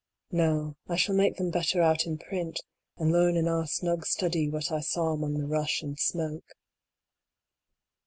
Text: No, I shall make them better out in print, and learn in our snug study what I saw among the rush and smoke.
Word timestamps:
No, 0.31 0.77
I 0.87 0.95
shall 0.95 1.13
make 1.13 1.35
them 1.37 1.51
better 1.51 1.79
out 1.83 2.07
in 2.07 2.17
print, 2.17 2.61
and 2.97 3.11
learn 3.11 3.37
in 3.37 3.47
our 3.47 3.67
snug 3.67 4.07
study 4.07 4.49
what 4.49 4.71
I 4.71 4.79
saw 4.79 5.09
among 5.11 5.35
the 5.37 5.45
rush 5.45 5.83
and 5.83 5.99
smoke. 5.99 6.55